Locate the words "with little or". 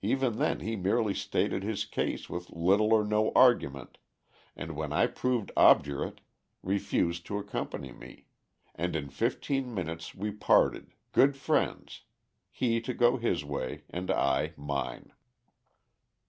2.28-3.04